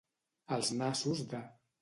[0.55, 1.45] Als nassos de.